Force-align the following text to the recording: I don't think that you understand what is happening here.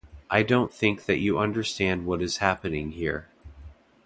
I 0.31 0.41
don't 0.41 0.73
think 0.73 1.05
that 1.05 1.19
you 1.19 1.37
understand 1.37 2.07
what 2.07 2.23
is 2.23 2.37
happening 2.37 2.93
here. 2.93 3.27